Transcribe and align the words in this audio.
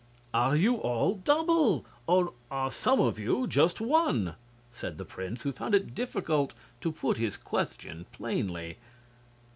"Are 0.33 0.55
you 0.55 0.77
all 0.77 1.13
double? 1.13 1.85
or 2.07 2.33
are 2.49 2.71
some 2.71 2.99
of 2.99 3.19
you 3.19 3.45
just 3.45 3.79
one?" 3.79 4.33
said 4.71 4.97
the 4.97 5.05
prince, 5.05 5.43
who 5.43 5.51
found 5.51 5.75
it 5.75 5.93
difficult 5.93 6.55
to 6.79 6.91
put 6.91 7.17
his 7.17 7.37
question 7.37 8.07
plainly. 8.11 8.79